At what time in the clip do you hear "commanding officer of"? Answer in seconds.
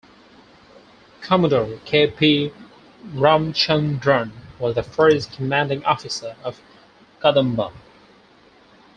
5.33-6.59